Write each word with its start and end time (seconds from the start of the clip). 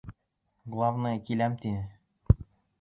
Главное 0.77 1.21
киләм 1.29 1.61
тине. 1.67 2.43